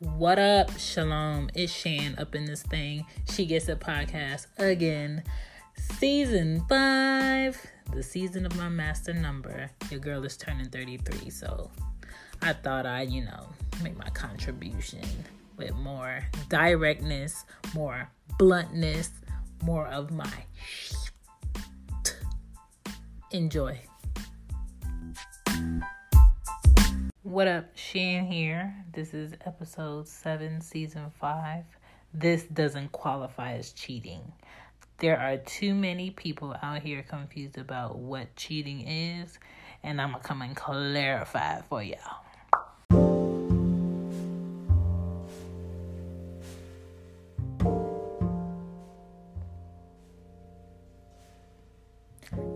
What 0.00 0.38
up, 0.38 0.78
Shalom? 0.78 1.50
It's 1.56 1.72
Shan 1.72 2.14
up 2.18 2.36
in 2.36 2.44
this 2.44 2.62
thing. 2.62 3.04
She 3.32 3.46
Gets 3.46 3.68
It 3.68 3.80
podcast 3.80 4.46
again. 4.56 5.24
Season 5.98 6.64
five, 6.68 7.60
the 7.92 8.04
season 8.04 8.46
of 8.46 8.56
my 8.56 8.68
master 8.68 9.12
number. 9.12 9.68
Your 9.90 9.98
girl 9.98 10.24
is 10.24 10.36
turning 10.36 10.68
33, 10.68 11.30
so 11.30 11.68
I 12.40 12.52
thought 12.52 12.86
I'd, 12.86 13.10
you 13.10 13.24
know, 13.24 13.48
make 13.82 13.98
my 13.98 14.08
contribution 14.10 15.02
with 15.56 15.74
more 15.74 16.22
directness, 16.48 17.44
more 17.74 18.08
bluntness, 18.38 19.10
more 19.64 19.88
of 19.88 20.12
my 20.12 20.30
enjoy. 23.32 23.80
What 27.28 27.46
up, 27.46 27.76
Shan 27.76 28.24
here. 28.24 28.74
This 28.90 29.12
is 29.12 29.34
episode 29.44 30.08
7, 30.08 30.62
season 30.62 31.12
5. 31.20 31.62
This 32.14 32.44
doesn't 32.44 32.90
qualify 32.92 33.52
as 33.52 33.72
cheating. 33.72 34.32
There 34.96 35.20
are 35.20 35.36
too 35.36 35.74
many 35.74 36.08
people 36.08 36.56
out 36.62 36.80
here 36.80 37.02
confused 37.02 37.58
about 37.58 37.98
what 37.98 38.34
cheating 38.34 38.80
is, 38.88 39.38
and 39.82 40.00
I'm 40.00 40.12
gonna 40.12 40.24
come 40.24 40.40
and 40.40 40.56
clarify 40.56 41.58
it 41.58 41.64
for 41.68 41.82
y'all. 41.82 42.24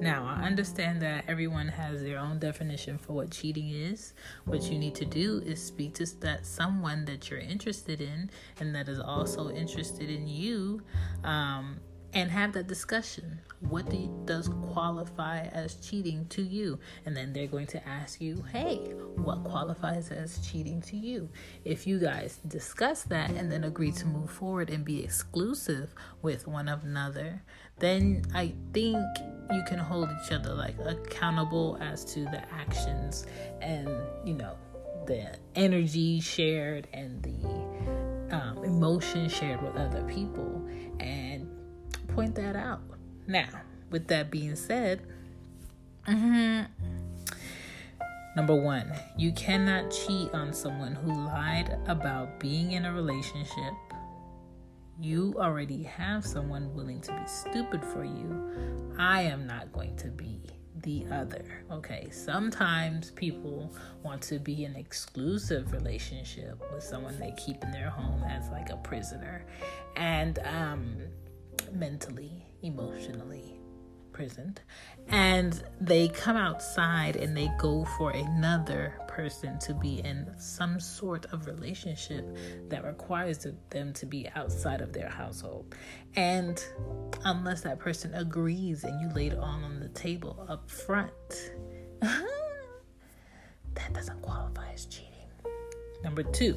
Now, 0.01 0.27
I 0.27 0.45
understand 0.45 1.01
that 1.03 1.25
everyone 1.29 1.69
has 1.69 2.03
their 2.03 2.19
own 2.19 2.39
definition 2.39 2.99
for 2.99 3.13
what 3.13 3.31
cheating 3.31 3.71
is. 3.71 4.15
What 4.45 4.65
you 4.65 4.79
need 4.79 4.95
to 4.97 5.05
do 5.05 5.43
is 5.47 5.63
speak 5.63 5.95
to 5.95 6.07
that 6.21 6.45
someone 6.45 7.05
that 7.05 7.31
you're 7.31 7.39
interested 7.39 8.01
in 8.01 8.31
and 8.59 8.75
that 8.75 8.89
is 8.89 8.99
also 8.99 9.51
interested 9.51 10.11
in 10.11 10.27
you 10.27 10.83
um, 11.23 11.79
and 12.15 12.31
have 12.31 12.53
that 12.53 12.67
discussion. 12.67 13.41
What 13.61 13.89
do 13.89 13.97
you, 13.97 14.23
does 14.25 14.49
qualify 14.73 15.47
as 15.53 15.77
cheating 15.77 16.27
to 16.31 16.43
you? 16.43 16.79
And 17.07 17.17
then 17.17 17.33
they're 17.33 17.47
going 17.47 17.69
to 17.69 17.89
ask 17.89 18.21
you, 18.21 18.45
hey, 18.53 18.79
what 19.17 19.45
qualifies 19.45 20.11
as 20.11 20.39
cheating 20.47 20.83
to 20.83 20.97
you? 20.97 21.29
If 21.65 21.87
you 21.87 21.99
guys 21.99 22.41
discuss 22.49 23.05
that 23.05 23.31
and 23.31 23.51
then 23.51 23.65
agree 23.65 23.93
to 23.93 24.07
move 24.07 24.31
forward 24.31 24.71
and 24.71 24.85
be 24.85 25.03
exclusive 25.03 25.95
with 26.23 26.47
one 26.47 26.69
another, 26.69 27.41
then 27.79 28.25
I 28.35 28.53
think 28.73 28.97
you 29.51 29.63
can 29.67 29.79
hold 29.79 30.09
each 30.25 30.33
other 30.33 30.55
like 30.55 30.77
accountable 30.85 31.79
as 31.81 32.05
to 32.15 32.21
the 32.25 32.43
actions 32.53 33.27
and, 33.61 33.89
you 34.25 34.35
know, 34.35 34.57
the 35.07 35.37
energy 35.55 36.21
shared 36.21 36.89
and 36.93 37.23
the 37.23 38.37
um, 38.37 38.65
emotion 38.65 39.29
shared 39.29 39.63
with 39.63 39.77
other 39.77 40.03
people. 40.05 40.65
And 41.01 41.22
point 42.15 42.35
that 42.37 42.57
out. 42.57 42.81
Now, 43.27 43.49
with 43.91 44.09
that 44.09 44.31
being 44.31 44.57
said, 44.57 45.03
mm-hmm, 46.07 46.65
number 48.37 48.55
one, 48.55 48.93
you 49.17 49.33
cannot 49.33 49.91
cheat 49.91 50.33
on 50.33 50.53
someone 50.53 50.95
who 50.95 51.13
lied 51.13 51.79
about 51.87 52.41
being 52.41 52.73
in 52.73 52.85
a 52.85 52.93
relationship. 52.93 53.75
You 55.01 55.35
already 55.39 55.83
have 55.85 56.25
someone 56.25 56.75
willing 56.75 57.01
to 57.03 57.13
be 57.13 57.27
stupid 57.27 57.85
for 57.85 58.05
you. 58.05 58.93
I 58.99 59.23
am 59.23 59.47
not 59.47 59.73
going 59.73 59.97
to 59.97 60.09
be 60.09 60.41
the 60.83 61.07
other. 61.11 61.45
Okay, 61.71 62.09
sometimes 62.11 63.11
people 63.13 63.73
want 64.03 64.23
to 64.23 64.39
be 64.39 64.65
in 64.65 64.75
exclusive 64.77 65.73
relationship 65.73 66.61
with 66.73 66.83
someone 66.83 67.19
they 67.19 67.35
keep 67.37 67.63
in 67.63 67.71
their 67.71 67.91
home 67.91 68.23
as 68.25 68.49
like 68.51 68.71
a 68.71 68.77
prisoner. 68.77 69.45
And 69.97 70.39
um 70.41 70.97
mentally, 71.73 72.47
emotionally 72.63 73.59
prisoned. 74.13 74.61
And 75.09 75.63
they 75.81 76.09
come 76.09 76.37
outside 76.37 77.17
and 77.17 77.37
they 77.37 77.51
go 77.59 77.85
for 77.97 78.11
another 78.11 78.95
person 79.09 79.59
to 79.61 79.75
be 79.75 80.01
in 80.01 80.31
some 80.39 80.79
sort 80.79 81.27
of 81.27 81.47
relationship 81.47 82.25
that 82.69 82.85
requires 82.85 83.47
them 83.71 83.93
to 83.95 84.07
be 84.07 84.29
outside 84.35 84.81
of 84.81 84.93
their 84.93 85.09
household. 85.09 85.75
And 86.15 86.65
unless 87.25 87.63
that 87.63 87.79
person 87.79 88.15
agrees 88.15 88.85
and 88.85 89.01
you 89.01 89.09
lay 89.15 89.29
it 89.29 89.39
all 89.39 89.65
on 89.65 89.81
the 89.81 89.89
table 89.89 90.47
up 90.49 90.71
front, 90.71 91.53
that 92.01 93.93
doesn't 93.93 94.23
qualify 94.23 94.73
as 94.73 94.87
cheating. 94.87 95.09
Number 96.05 96.23
two, 96.23 96.57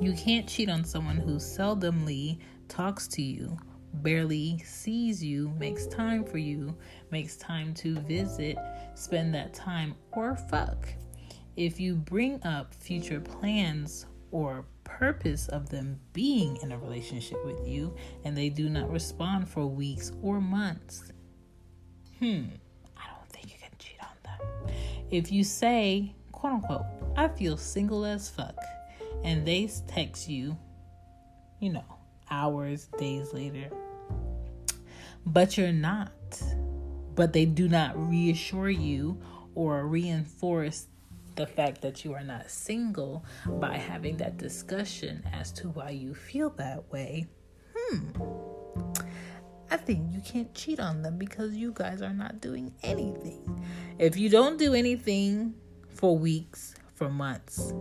you 0.00 0.12
can't 0.14 0.48
cheat 0.48 0.68
on 0.68 0.84
someone 0.84 1.16
who 1.16 1.36
seldomly 1.36 2.38
talks 2.68 3.06
to 3.08 3.22
you 3.22 3.56
barely 4.02 4.58
sees 4.64 5.22
you, 5.22 5.52
makes 5.58 5.86
time 5.86 6.24
for 6.24 6.38
you, 6.38 6.76
makes 7.10 7.36
time 7.36 7.72
to 7.74 7.94
visit, 8.00 8.56
spend 8.94 9.34
that 9.34 9.54
time, 9.54 9.94
or 10.12 10.36
fuck. 10.36 10.88
If 11.56 11.78
you 11.78 11.94
bring 11.94 12.42
up 12.44 12.74
future 12.74 13.20
plans 13.20 14.06
or 14.30 14.64
purpose 14.82 15.48
of 15.48 15.68
them 15.68 16.00
being 16.12 16.56
in 16.62 16.72
a 16.72 16.78
relationship 16.78 17.44
with 17.44 17.66
you 17.66 17.94
and 18.24 18.36
they 18.36 18.48
do 18.48 18.68
not 18.68 18.90
respond 18.90 19.48
for 19.48 19.66
weeks 19.66 20.12
or 20.22 20.40
months, 20.40 21.12
hmm, 22.18 22.44
I 22.96 23.06
don't 23.14 23.28
think 23.30 23.46
you 23.46 23.58
can 23.60 23.70
cheat 23.78 23.98
on 24.00 24.16
them. 24.24 24.74
If 25.10 25.30
you 25.30 25.44
say, 25.44 26.14
quote 26.32 26.54
unquote, 26.54 26.86
I 27.16 27.28
feel 27.28 27.56
single 27.56 28.04
as 28.04 28.28
fuck, 28.28 28.56
and 29.22 29.46
they 29.46 29.70
text 29.86 30.28
you, 30.28 30.58
you 31.60 31.72
know, 31.72 31.84
hours, 32.30 32.88
days 32.98 33.32
later, 33.32 33.70
but 35.26 35.56
you're 35.56 35.72
not. 35.72 36.10
But 37.14 37.32
they 37.32 37.44
do 37.44 37.68
not 37.68 37.92
reassure 37.96 38.70
you 38.70 39.20
or 39.54 39.86
reinforce 39.86 40.88
the 41.36 41.46
fact 41.46 41.80
that 41.82 42.04
you 42.04 42.14
are 42.14 42.22
not 42.22 42.50
single 42.50 43.24
by 43.46 43.76
having 43.76 44.16
that 44.18 44.36
discussion 44.36 45.22
as 45.32 45.50
to 45.52 45.68
why 45.68 45.90
you 45.90 46.14
feel 46.14 46.50
that 46.50 46.90
way. 46.92 47.26
Hmm. 47.76 48.10
I 49.70 49.76
think 49.76 50.12
you 50.12 50.20
can't 50.20 50.54
cheat 50.54 50.78
on 50.78 51.02
them 51.02 51.18
because 51.18 51.54
you 51.54 51.72
guys 51.72 52.02
are 52.02 52.12
not 52.12 52.40
doing 52.40 52.72
anything. 52.82 53.64
If 53.98 54.16
you 54.16 54.28
don't 54.28 54.58
do 54.58 54.74
anything 54.74 55.54
for 55.88 56.16
weeks, 56.16 56.74
for 56.94 57.08
months 57.08 57.72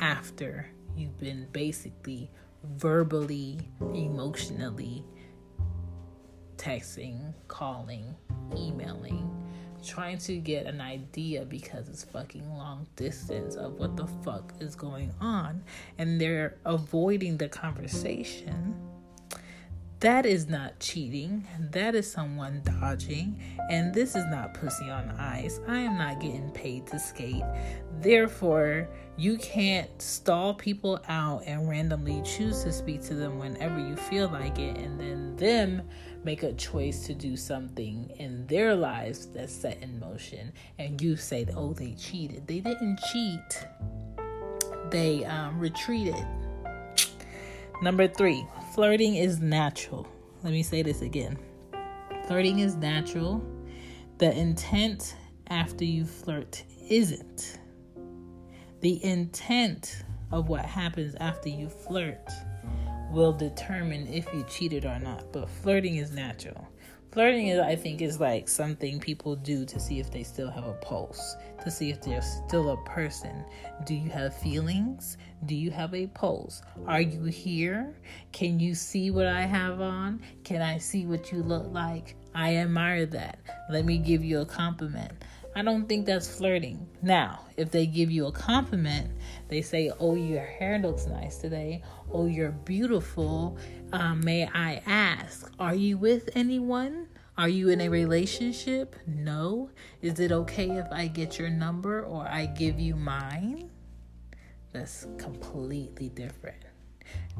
after 0.00 0.66
you've 0.96 1.18
been 1.18 1.46
basically 1.52 2.30
verbally, 2.64 3.58
emotionally 3.94 5.04
texting, 6.58 7.32
calling, 7.46 8.14
emailing, 8.54 9.30
trying 9.82 10.18
to 10.18 10.36
get 10.36 10.66
an 10.66 10.80
idea 10.80 11.44
because 11.44 11.88
it's 11.88 12.04
fucking 12.04 12.48
long 12.56 12.86
distance 12.96 13.54
of 13.54 13.74
what 13.74 13.96
the 13.96 14.06
fuck 14.24 14.52
is 14.60 14.74
going 14.74 15.12
on 15.20 15.62
and 15.98 16.20
they're 16.20 16.56
avoiding 16.66 17.36
the 17.36 17.48
conversation. 17.48 18.74
That 20.00 20.26
is 20.26 20.48
not 20.48 20.78
cheating. 20.78 21.44
That 21.72 21.96
is 21.96 22.10
someone 22.10 22.62
dodging. 22.64 23.42
And 23.68 23.92
this 23.92 24.14
is 24.14 24.24
not 24.26 24.54
pussy 24.54 24.88
on 24.88 25.10
ice. 25.18 25.58
I 25.66 25.78
am 25.78 25.98
not 25.98 26.20
getting 26.20 26.50
paid 26.52 26.86
to 26.88 27.00
skate. 27.00 27.42
Therefore, 28.00 28.88
you 29.16 29.36
can't 29.38 29.90
stall 30.00 30.54
people 30.54 31.00
out 31.08 31.42
and 31.46 31.68
randomly 31.68 32.22
choose 32.22 32.62
to 32.62 32.72
speak 32.72 33.02
to 33.06 33.14
them 33.14 33.40
whenever 33.40 33.80
you 33.80 33.96
feel 33.96 34.28
like 34.28 34.60
it 34.60 34.76
and 34.76 35.00
then 35.00 35.34
them 35.34 35.82
make 36.24 36.42
a 36.42 36.52
choice 36.52 37.06
to 37.06 37.14
do 37.14 37.36
something 37.36 38.10
in 38.18 38.46
their 38.46 38.74
lives 38.74 39.26
that's 39.26 39.52
set 39.52 39.82
in 39.82 39.98
motion. 40.00 40.52
And 40.78 41.00
you 41.00 41.16
say 41.16 41.46
oh 41.56 41.72
they 41.72 41.92
cheated. 41.92 42.46
They 42.46 42.60
didn't 42.60 43.00
cheat. 43.12 43.66
They 44.90 45.24
um, 45.24 45.58
retreated. 45.58 46.26
Number 47.82 48.08
three 48.08 48.46
flirting 48.74 49.16
is 49.16 49.40
natural. 49.40 50.06
Let 50.42 50.52
me 50.52 50.62
say 50.62 50.82
this 50.82 51.02
again. 51.02 51.38
Flirting 52.26 52.58
is 52.60 52.76
natural. 52.76 53.42
The 54.18 54.36
intent 54.36 55.16
after 55.48 55.84
you 55.84 56.04
flirt 56.04 56.64
isn't. 56.88 57.58
The 58.80 59.02
intent 59.04 60.04
of 60.30 60.48
what 60.48 60.64
happens 60.64 61.14
after 61.16 61.48
you 61.48 61.68
flirt 61.68 62.30
will 63.10 63.32
determine 63.32 64.06
if 64.08 64.26
you 64.32 64.44
cheated 64.44 64.84
or 64.84 64.98
not. 64.98 65.32
But 65.32 65.48
flirting 65.48 65.96
is 65.96 66.12
natural. 66.12 66.68
Flirting 67.10 67.48
is, 67.48 67.58
I 67.58 67.74
think, 67.74 68.02
is 68.02 68.20
like 68.20 68.48
something 68.48 69.00
people 69.00 69.34
do 69.34 69.64
to 69.64 69.80
see 69.80 69.98
if 69.98 70.10
they 70.10 70.22
still 70.22 70.50
have 70.50 70.66
a 70.66 70.74
pulse, 70.74 71.36
to 71.64 71.70
see 71.70 71.88
if 71.90 72.02
they're 72.02 72.20
still 72.20 72.70
a 72.70 72.84
person. 72.84 73.44
Do 73.86 73.94
you 73.94 74.10
have 74.10 74.36
feelings? 74.36 75.16
Do 75.46 75.54
you 75.54 75.70
have 75.70 75.94
a 75.94 76.06
pulse? 76.08 76.60
Are 76.86 77.00
you 77.00 77.24
here? 77.24 77.96
Can 78.32 78.60
you 78.60 78.74
see 78.74 79.10
what 79.10 79.26
I 79.26 79.42
have 79.42 79.80
on? 79.80 80.20
Can 80.44 80.60
I 80.60 80.76
see 80.76 81.06
what 81.06 81.32
you 81.32 81.42
look 81.42 81.72
like? 81.72 82.14
I 82.34 82.56
admire 82.56 83.06
that. 83.06 83.38
Let 83.70 83.86
me 83.86 83.96
give 83.96 84.22
you 84.22 84.40
a 84.40 84.46
compliment. 84.46 85.12
I 85.54 85.62
don't 85.62 85.88
think 85.88 86.06
that's 86.06 86.28
flirting. 86.28 86.86
Now, 87.02 87.40
if 87.56 87.70
they 87.70 87.86
give 87.86 88.10
you 88.10 88.26
a 88.26 88.32
compliment, 88.32 89.10
they 89.48 89.62
say, 89.62 89.90
Oh, 89.98 90.14
your 90.14 90.44
hair 90.44 90.78
looks 90.78 91.06
nice 91.06 91.38
today. 91.38 91.82
Oh, 92.12 92.26
you're 92.26 92.52
beautiful. 92.52 93.58
Um, 93.92 94.20
may 94.24 94.46
I 94.46 94.82
ask, 94.86 95.50
are 95.58 95.74
you 95.74 95.98
with 95.98 96.30
anyone? 96.34 97.08
Are 97.36 97.48
you 97.48 97.68
in 97.70 97.80
a 97.80 97.88
relationship? 97.88 98.96
No. 99.06 99.70
Is 100.02 100.20
it 100.20 100.32
okay 100.32 100.70
if 100.70 100.86
I 100.90 101.06
get 101.06 101.38
your 101.38 101.50
number 101.50 102.02
or 102.02 102.26
I 102.26 102.46
give 102.46 102.78
you 102.80 102.96
mine? 102.96 103.70
That's 104.72 105.06
completely 105.18 106.08
different. 106.10 106.64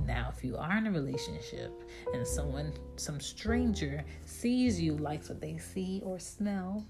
Now, 0.06 0.32
if 0.34 0.44
you 0.44 0.56
are 0.56 0.78
in 0.78 0.86
a 0.86 0.90
relationship 0.90 1.72
and 2.14 2.26
someone, 2.26 2.72
some 2.96 3.20
stranger, 3.20 4.04
sees 4.24 4.80
you, 4.80 4.96
likes 4.96 5.28
what 5.28 5.40
they 5.40 5.58
see 5.58 6.00
or 6.04 6.18
smell, 6.18 6.86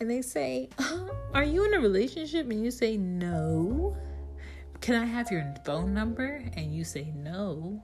and 0.00 0.10
they 0.10 0.22
say, 0.22 0.68
Are 1.34 1.44
you 1.44 1.64
in 1.64 1.74
a 1.74 1.80
relationship? 1.80 2.50
And 2.50 2.64
you 2.64 2.70
say, 2.70 2.96
No. 2.96 3.96
Can 4.80 4.96
I 4.96 5.04
have 5.04 5.30
your 5.30 5.54
phone 5.64 5.94
number? 5.94 6.44
And 6.56 6.74
you 6.74 6.84
say, 6.84 7.12
No, 7.16 7.82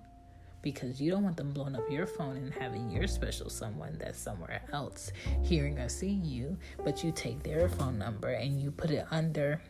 because 0.62 1.00
you 1.00 1.10
don't 1.10 1.22
want 1.22 1.36
them 1.36 1.52
blowing 1.52 1.74
up 1.74 1.90
your 1.90 2.06
phone 2.06 2.36
and 2.36 2.52
having 2.52 2.90
your 2.90 3.06
special 3.06 3.48
someone 3.48 3.96
that's 3.98 4.18
somewhere 4.18 4.62
else 4.72 5.12
hearing 5.42 5.78
or 5.78 5.88
seeing 5.88 6.24
you. 6.24 6.58
But 6.84 7.02
you 7.02 7.12
take 7.12 7.42
their 7.42 7.68
phone 7.68 7.98
number 7.98 8.28
and 8.28 8.60
you 8.60 8.70
put 8.70 8.90
it 8.90 9.06
under, 9.10 9.62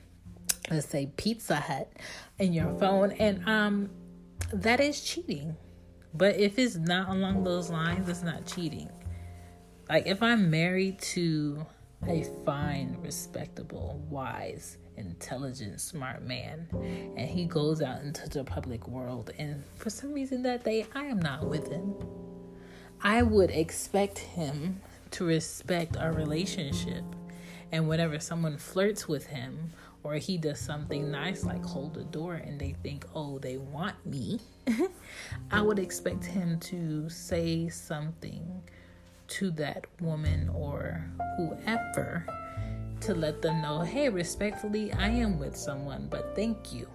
let's 0.71 0.89
say, 0.89 1.11
Pizza 1.17 1.57
Hut 1.57 1.93
in 2.39 2.53
your 2.53 2.73
phone. 2.79 3.13
And 3.13 3.47
um, 3.49 3.91
that 4.53 4.81
is 4.81 5.01
cheating. 5.01 5.57
But 6.15 6.37
if 6.37 6.59
it's 6.59 6.77
not 6.77 7.11
along 7.11 7.45
those 7.45 7.71
lines, 7.71 8.09
it's 8.09 8.23
not 8.23 8.47
cheating. 8.47 8.91
Like 9.89 10.07
if 10.07 10.23
I'm 10.23 10.51
married 10.51 11.01
to 11.01 11.67
a 12.07 12.25
fine, 12.45 12.97
respectable, 13.03 14.03
wise, 14.09 14.79
intelligent, 14.97 15.81
smart 15.81 16.23
man, 16.23 16.67
and 17.17 17.29
he 17.29 17.45
goes 17.45 17.83
out 17.83 18.03
into 18.03 18.29
the 18.29 18.45
public 18.45 18.89
world, 18.89 19.31
and 19.39 19.63
for 19.77 19.91
some 19.91 20.13
reason 20.13 20.43
that 20.43 20.65
day 20.65 20.87
I 20.95 21.05
am 21.05 21.19
not 21.19 21.47
with 21.47 21.69
him, 21.69 21.95
I 23.03 23.23
would 23.23 23.51
expect 23.51 24.19
him 24.19 24.81
to 25.13 25.25
respect 25.25 25.97
our 25.97 26.13
relationship. 26.13 27.05
And 27.73 27.89
whenever 27.89 28.19
someone 28.19 28.59
flirts 28.59 29.09
with 29.09 29.27
him 29.27 29.73
or 30.03 30.15
he 30.15 30.39
does 30.39 30.59
something 30.59 31.11
nice 31.11 31.45
like 31.45 31.65
hold 31.65 31.95
the 31.95 32.05
door 32.05 32.35
and 32.35 32.61
they 32.61 32.75
think, 32.83 33.05
oh, 33.15 33.39
they 33.39 33.59
want 33.59 33.95
me, 34.05 34.41
I 35.51 35.63
would 35.63 35.79
expect 35.79 36.25
him 36.25 36.59
to 36.61 37.09
say 37.09 37.69
something 37.69 38.63
to 39.41 39.51
that 39.51 39.87
woman 40.03 40.51
or 40.51 41.03
whoever 41.39 42.27
to 43.01 43.15
let 43.15 43.41
them 43.41 43.63
know, 43.63 43.81
hey, 43.81 44.11
respectfully, 44.11 44.93
I 44.93 45.09
am 45.09 45.39
with 45.39 45.57
someone, 45.57 46.09
but 46.11 46.37
thank 46.37 46.75
you. 46.75 46.87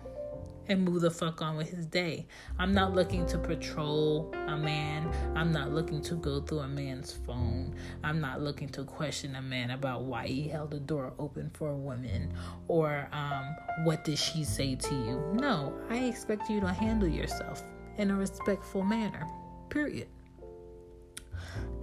And 0.68 0.86
move 0.86 1.01
the 1.01 1.09
fuck 1.09 1.42
on 1.42 1.57
with 1.57 1.71
his 1.71 1.88
day. 1.88 2.27
I'm 2.59 2.71
not 2.71 2.94
looking 2.94 3.25
to 3.27 3.39
patrol 3.39 4.31
a 4.47 4.56
man. 4.56 5.12
I'm 5.36 5.51
not 5.51 5.71
looking 5.71 6.01
to 6.03 6.15
go 6.15 6.39
through 6.39 6.59
a 6.59 6.68
man's 6.68 7.13
phone. 7.13 7.75
I'm 8.03 8.21
not 8.21 8.42
looking 8.42 8.69
to 8.69 8.83
question 8.83 9.36
a 9.36 9.42
man 9.42 9.71
about 9.71 10.03
why 10.03 10.27
he 10.27 10.47
held 10.47 10.69
the 10.69 10.80
door 10.80 11.13
open 11.18 11.50
for 11.51 11.69
a 11.69 11.75
woman 11.75 12.31
or 12.68 13.09
um, 13.12 13.56
what 13.86 14.03
did 14.03 14.19
she 14.19 14.44
say 14.44 14.75
to 14.75 14.94
you. 14.94 15.24
No, 15.33 15.74
I 15.89 15.97
expect 15.97 16.47
you 16.50 16.59
to 16.62 16.71
handle 16.71 17.09
yourself 17.09 17.63
in 17.97 18.12
a 18.12 18.15
respectful 18.15 18.83
manner. 18.83 19.25
Period. 19.69 20.09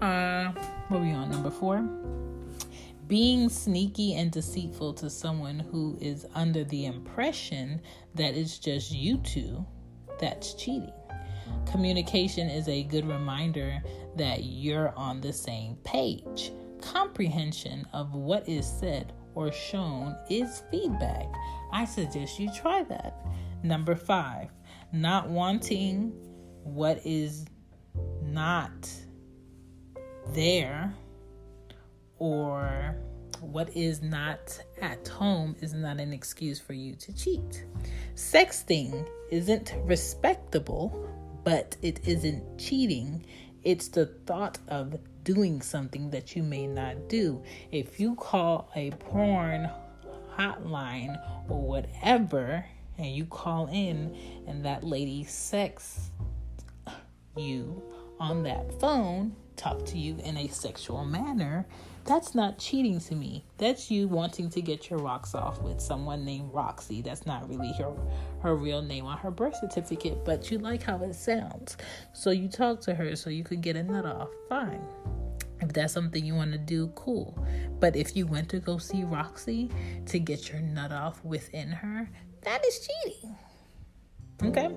Uh, 0.01 0.53
what 0.89 0.99
are 0.99 1.03
we 1.03 1.13
on? 1.13 1.31
Number 1.31 1.51
four. 1.51 1.89
Being 3.09 3.49
sneaky 3.49 4.15
and 4.15 4.31
deceitful 4.31 4.95
to 4.95 5.11
someone 5.11 5.59
who 5.59 5.99
is 6.01 6.27
under 6.35 6.65
the 6.65 6.87
impression 6.87 7.81
that 8.15 8.35
it's 8.35 8.59
just 8.59 8.93
you 8.93 9.19
two, 9.19 9.65
that's 10.19 10.55
cheating. 10.55 10.93
Communication 11.71 12.49
is 12.49 12.69
a 12.69 12.85
good 12.85 13.07
reminder 13.07 13.83
that 14.17 14.45
you're 14.45 14.97
on 14.97 15.21
the 15.21 15.33
same 15.33 15.77
page. 15.85 16.53
Comprehension 16.81 17.87
of 17.93 18.15
what 18.15 18.49
is 18.49 18.67
said 18.67 19.13
or 19.35 19.53
shown 19.53 20.17
is 20.31 20.63
feedback. 20.71 21.27
I 21.73 21.85
suggest 21.85 22.39
you 22.39 22.51
try 22.53 22.83
that. 22.85 23.25
Number 23.63 23.95
five, 23.95 24.49
not 24.93 25.29
wanting 25.29 26.13
what 26.65 27.01
is 27.05 27.47
not 28.23 28.91
there 30.29 30.93
or 32.19 32.97
what 33.41 33.77
is 33.77 34.03
not 34.03 34.59
at 34.81 35.07
home 35.09 35.57
is 35.61 35.75
not 35.75 35.99
an 35.99 36.13
excuse 36.13 36.61
for 36.61 36.73
you 36.73 36.95
to 36.95 37.13
cheat. 37.13 37.65
Sexting 38.15 39.09
isn't 39.31 39.75
respectable, 39.85 41.09
but 41.43 41.77
it 41.83 42.01
isn't 42.07 42.59
cheating. 42.59 43.27
It's 43.65 43.89
the 43.89 44.07
thought 44.07 44.59
of 44.69 44.97
doing 45.25 45.61
something 45.61 46.11
that 46.11 46.37
you 46.37 46.43
may 46.43 46.67
not 46.67 47.09
do. 47.09 47.43
If 47.73 47.99
you 47.99 48.15
call 48.15 48.71
a 48.77 48.91
porn 48.93 49.69
hotline 50.37 51.21
or 51.49 51.61
whatever, 51.61 52.65
and 52.99 53.07
you 53.07 53.25
call 53.25 53.67
in 53.69 54.17
and 54.47 54.65
that 54.65 54.85
lady 54.85 55.25
sex 55.25 56.11
you 57.37 57.83
on 58.21 58.43
that 58.45 58.79
phone, 58.81 59.35
talk 59.63 59.85
to 59.87 59.99
you 59.99 60.17
in 60.25 60.37
a 60.37 60.49
sexual 60.49 61.05
manner, 61.05 61.67
that's 62.05 62.35
not 62.35 62.59
cheating 62.59 62.99
to 63.01 63.15
me. 63.15 63.45
That's 63.59 63.91
you 63.91 64.09
wanting 64.09 64.51
to 64.51 64.61
get 64.61 64.91
your 64.91 64.99
rocks 64.99 65.35
off 65.35 65.63
with 65.63 65.81
someone 65.81 66.25
named 66.25 66.53
Roxy. 66.53 67.01
That's 67.01 67.27
not 67.27 67.49
really 67.49 67.73
her 67.75 67.93
her 68.41 68.57
real 68.57 68.83
name 68.83 69.07
on 69.07 69.19
her 69.19 69.31
birth 69.31 69.57
certificate, 69.57 70.25
but 70.25 70.51
you 70.51 70.59
like 70.59 70.83
how 70.83 70.99
it 71.03 71.15
sounds. 71.15 71.77
So 72.13 72.31
you 72.31 72.49
talk 72.49 72.81
to 72.83 72.95
her 72.95 73.15
so 73.15 73.31
you 73.31 73.45
could 73.45 73.61
get 73.61 73.77
a 73.77 73.83
nut 73.83 74.05
off. 74.05 74.31
Fine. 74.49 74.83
If 75.61 75.73
that's 75.73 75.93
something 75.93 76.25
you 76.25 76.35
want 76.35 76.51
to 76.53 76.59
do, 76.59 76.89
cool. 76.97 77.39
But 77.79 77.95
if 77.95 78.17
you 78.17 78.27
went 78.27 78.49
to 78.49 78.59
go 78.59 78.79
see 78.79 79.05
Roxy 79.05 79.71
to 80.07 80.19
get 80.19 80.51
your 80.51 80.61
nut 80.61 80.91
off 80.91 81.25
within 81.25 81.71
her, 81.71 82.11
that 82.43 82.65
is 82.67 82.89
cheating. 83.05 83.37
Okay? 84.43 84.75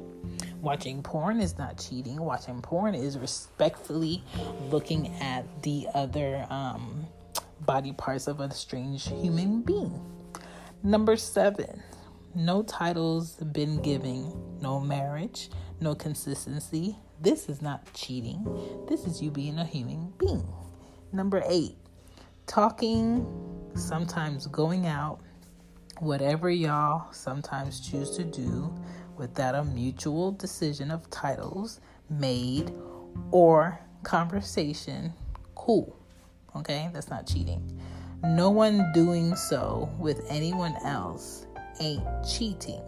Watching 0.62 1.04
porn 1.04 1.40
is 1.40 1.58
not 1.58 1.78
cheating. 1.78 2.20
Watching 2.20 2.62
porn 2.62 2.96
is 2.96 3.18
respectfully 3.18 4.24
looking 4.70 5.14
at 5.22 5.46
the 5.62 5.88
other 5.94 6.46
um, 6.50 7.06
body 7.62 7.94
parts 7.94 8.28
of 8.28 8.40
a 8.40 8.52
strange 8.52 9.08
human 9.08 9.62
being. 9.62 10.02
Number 10.84 11.16
seven, 11.18 11.84
no 12.34 12.64
titles 12.64 13.36
been 13.36 13.82
given, 13.82 14.32
no 14.62 14.80
marriage, 14.80 15.50
no 15.80 15.96
consistency. 15.96 16.98
This 17.22 17.48
is 17.48 17.62
not 17.62 17.94
cheating. 17.94 18.46
This 18.90 19.06
is 19.06 19.22
you 19.22 19.32
being 19.32 19.58
a 19.58 19.66
human 19.66 20.14
being. 20.18 20.48
Number 21.14 21.44
eight, 21.48 21.78
talking, 22.46 23.26
sometimes 23.76 24.48
going 24.48 24.86
out, 24.86 25.20
whatever 26.00 26.50
y'all 26.50 27.12
sometimes 27.14 27.80
choose 27.80 28.12
to 28.18 28.24
do 28.24 28.74
without 29.18 29.56
a 29.56 29.64
mutual 29.64 30.32
decision 30.32 30.92
of 30.92 31.10
titles 31.10 31.80
made 32.10 32.74
or 33.32 33.80
conversation, 34.04 35.14
cool. 35.56 35.98
Okay, 36.56 36.90
that's 36.94 37.10
not 37.10 37.28
cheating. 37.28 37.80
No 38.24 38.50
one 38.50 38.92
doing 38.94 39.36
so 39.36 39.90
with 40.00 40.26
anyone 40.30 40.76
else 40.84 41.46
ain't 41.80 42.04
cheating. 42.28 42.82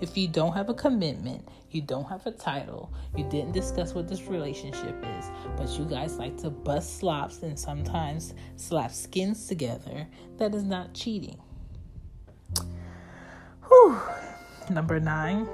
If 0.00 0.16
you 0.16 0.28
don't 0.28 0.52
have 0.52 0.68
a 0.68 0.74
commitment, 0.74 1.46
you 1.70 1.82
don't 1.82 2.04
have 2.04 2.26
a 2.26 2.30
title, 2.30 2.92
you 3.16 3.24
didn't 3.24 3.52
discuss 3.52 3.94
what 3.94 4.08
this 4.08 4.22
relationship 4.24 4.96
is, 5.18 5.30
but 5.56 5.68
you 5.78 5.84
guys 5.84 6.16
like 6.16 6.36
to 6.38 6.50
bust 6.50 6.98
slops 6.98 7.42
and 7.42 7.58
sometimes 7.58 8.34
slap 8.56 8.92
skins 8.92 9.46
together, 9.46 10.06
that 10.38 10.54
is 10.54 10.64
not 10.64 10.94
cheating. 10.94 11.38
Whew. 13.68 14.00
Number 14.70 14.98
nine, 14.98 15.48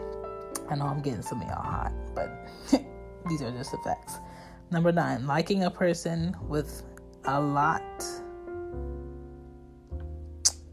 I 0.70 0.74
know 0.74 0.86
I'm 0.86 1.02
getting 1.02 1.22
some 1.22 1.42
of 1.42 1.48
y'all 1.48 1.62
hot, 1.62 1.92
but 2.14 2.30
these 3.28 3.42
are 3.42 3.50
just 3.50 3.72
the 3.72 3.78
facts. 3.84 4.18
Number 4.70 4.90
nine, 4.90 5.26
liking 5.26 5.64
a 5.64 5.70
person 5.70 6.34
with 6.48 6.82
a 7.26 7.38
lot 7.38 7.82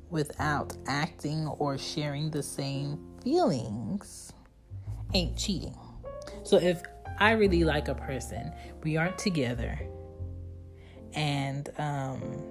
without 0.09 0.73
acting 0.87 1.47
or 1.47 1.77
sharing 1.77 2.31
the 2.31 2.41
same 2.41 2.97
feelings 3.21 4.31
ain't 5.13 5.37
cheating. 5.37 5.77
So 6.43 6.57
if 6.57 6.81
I 7.19 7.31
really 7.31 7.65
like 7.65 7.89
a 7.89 7.95
person, 7.95 8.53
we 8.83 8.95
aren't 8.95 9.17
together, 9.17 9.77
and 11.13 11.69
um, 11.77 12.41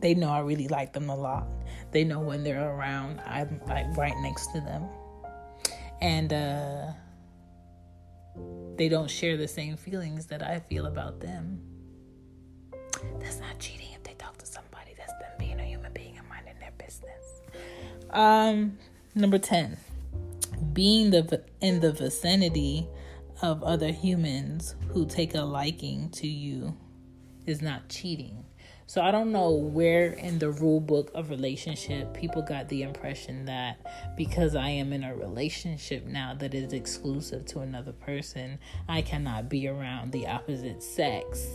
they 0.00 0.14
know 0.14 0.30
I 0.30 0.40
really 0.40 0.68
like 0.68 0.94
them 0.94 1.10
a 1.10 1.16
lot. 1.16 1.46
They 1.90 2.04
know 2.04 2.20
when 2.20 2.42
they're 2.42 2.70
around, 2.70 3.20
I'm 3.26 3.60
like 3.68 3.94
right 3.98 4.14
next 4.22 4.46
to 4.54 4.60
them 4.60 4.88
and 6.00 6.32
uh, 6.32 6.92
they 8.76 8.88
don't 8.88 9.10
share 9.10 9.36
the 9.36 9.48
same 9.48 9.76
feelings 9.76 10.26
that 10.26 10.42
I 10.42 10.60
feel 10.60 10.86
about 10.86 11.20
them. 11.20 11.60
That's 13.18 13.40
not 13.40 13.58
cheating 13.58 13.88
if 13.94 14.02
they 14.02 14.14
talk 14.14 14.36
to 14.38 14.46
somebody. 14.46 14.94
That's 14.96 15.12
them 15.12 15.32
being 15.38 15.60
a 15.60 15.64
human 15.64 15.92
being 15.92 16.16
and 16.18 16.28
minding 16.28 16.54
their 16.60 16.72
business. 16.78 17.42
Um, 18.10 18.78
number 19.14 19.38
10. 19.38 19.76
Being 20.72 21.10
the 21.10 21.42
in 21.60 21.80
the 21.80 21.92
vicinity 21.92 22.86
of 23.42 23.62
other 23.62 23.92
humans 23.92 24.74
who 24.88 25.06
take 25.06 25.34
a 25.34 25.42
liking 25.42 26.10
to 26.10 26.26
you 26.26 26.76
is 27.46 27.62
not 27.62 27.88
cheating. 27.88 28.44
So 28.90 29.00
I 29.00 29.12
don't 29.12 29.30
know 29.30 29.52
where 29.52 30.14
in 30.14 30.40
the 30.40 30.50
rule 30.50 30.80
book 30.80 31.12
of 31.14 31.30
relationship 31.30 32.12
people 32.12 32.42
got 32.42 32.68
the 32.68 32.82
impression 32.82 33.44
that 33.44 33.78
because 34.16 34.56
I 34.56 34.70
am 34.70 34.92
in 34.92 35.04
a 35.04 35.14
relationship 35.14 36.06
now 36.06 36.34
that 36.40 36.54
is 36.54 36.72
exclusive 36.72 37.46
to 37.46 37.60
another 37.60 37.92
person, 37.92 38.58
I 38.88 39.02
cannot 39.02 39.48
be 39.48 39.68
around 39.68 40.10
the 40.10 40.26
opposite 40.26 40.82
sex 40.82 41.46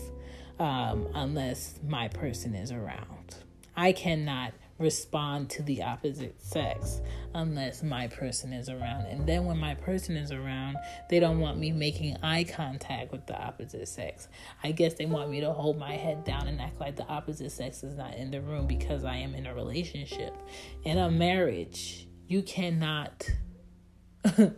um, 0.60 1.10
unless 1.14 1.78
my 1.86 2.08
person 2.08 2.56
is 2.56 2.72
around. 2.72 3.36
I 3.76 3.92
cannot 3.92 4.54
respond 4.78 5.50
to 5.50 5.64
the 5.64 5.82
opposite 5.82 6.42
sex 6.42 7.02
unless 7.34 7.82
my 7.82 8.08
person 8.08 8.52
is 8.52 8.70
around. 8.70 9.06
And 9.06 9.26
then 9.26 9.46
when 9.46 9.58
my 9.58 9.76
person 9.76 10.18
is 10.18 10.32
around, 10.32 10.78
they 11.10 11.20
don't 11.20 11.40
want 11.40 11.58
me 11.58 11.72
making 11.72 12.18
eye 12.22 12.44
contact 12.44 13.12
with 13.12 13.26
the 13.26 13.40
opposite 13.42 13.88
sex. 13.88 14.28
I 14.64 14.72
guess 14.72 14.96
they 14.96 15.06
want 15.06 15.30
me 15.30 15.40
to 15.42 15.54
hold 15.54 15.78
my 15.78 15.94
head 15.94 16.26
down 16.26 16.48
and 16.48 16.60
act 16.60 16.80
like 16.80 16.98
the 16.98 17.08
opposite 17.08 17.52
sex 17.52 17.84
is 17.84 17.96
not 17.96 18.16
in 18.16 18.32
the 18.32 18.42
room 18.42 18.68
because 18.68 19.06
I 19.06 19.16
am 19.18 19.34
in 19.34 19.48
a 19.48 19.56
relationship. 19.56 20.36
In 20.84 20.98
a 20.98 21.10
marriage, 21.10 22.08
you 22.28 22.44
cannot 22.44 23.30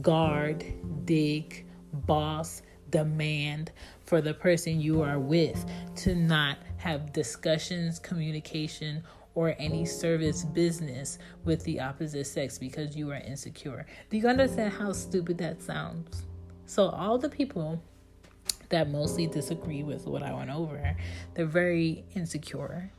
guard, 0.00 0.64
dig, 1.04 1.66
boss, 1.92 2.62
demand 2.90 3.72
for 4.04 4.20
the 4.20 4.32
person 4.32 4.80
you 4.80 5.02
are 5.02 5.18
with 5.18 5.64
to 5.96 6.14
not 6.14 6.58
have 6.76 7.12
discussions, 7.12 7.98
communication, 7.98 9.02
or 9.36 9.54
any 9.58 9.84
service 9.84 10.44
business 10.44 11.18
with 11.44 11.62
the 11.64 11.78
opposite 11.78 12.26
sex 12.26 12.58
because 12.58 12.96
you 12.96 13.12
are 13.12 13.16
insecure. 13.16 13.86
Do 14.10 14.16
you 14.16 14.26
understand 14.26 14.72
how 14.72 14.92
stupid 14.92 15.38
that 15.38 15.62
sounds? 15.62 16.24
So, 16.64 16.88
all 16.88 17.18
the 17.18 17.28
people 17.28 17.80
that 18.70 18.90
mostly 18.90 19.28
disagree 19.28 19.84
with 19.84 20.06
what 20.06 20.22
I 20.24 20.34
went 20.34 20.50
over, 20.50 20.96
they're 21.34 21.46
very 21.46 22.04
insecure. 22.16 22.90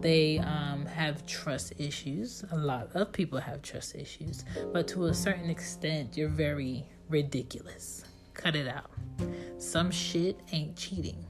They 0.00 0.38
um, 0.40 0.84
have 0.86 1.24
trust 1.24 1.72
issues. 1.78 2.44
A 2.50 2.56
lot 2.56 2.90
of 2.94 3.12
people 3.12 3.38
have 3.38 3.62
trust 3.62 3.94
issues, 3.94 4.44
but 4.72 4.86
to 4.88 5.06
a 5.06 5.14
certain 5.14 5.48
extent, 5.48 6.16
you're 6.16 6.28
very 6.28 6.84
ridiculous. 7.08 8.04
Cut 8.34 8.56
it 8.56 8.68
out. 8.68 8.90
Some 9.56 9.90
shit 9.90 10.40
ain't 10.52 10.76
cheating. 10.76 11.24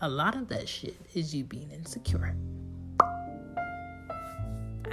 A 0.00 0.08
lot 0.08 0.36
of 0.36 0.48
that 0.48 0.68
shit 0.68 0.96
is 1.14 1.34
you 1.34 1.44
being 1.44 1.70
insecure. 1.70 2.36